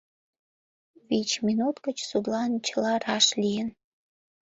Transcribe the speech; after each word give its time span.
Вич 1.07 1.29
минут 1.45 1.75
гыч 1.85 1.97
судлан 2.09 2.51
чыла 2.67 2.93
раш 3.03 3.25
лийын. 3.41 3.69